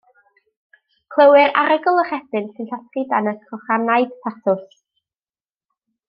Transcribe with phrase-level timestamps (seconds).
[1.15, 4.77] Clywir arogl y rhedyn sy'n llosgi dan y crochanaid tatws.